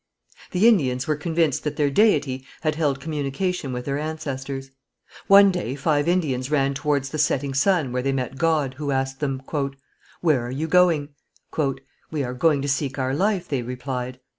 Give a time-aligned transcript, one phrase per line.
[0.49, 4.71] The Indians were convinced that their deity had held communication with their ancestors.
[5.27, 9.19] One day five Indians ran towards the setting sun where they met God, who asked
[9.19, 9.43] them,
[10.21, 11.09] "Where are you going?"
[12.09, 14.19] "We are going to seek our life," they replied.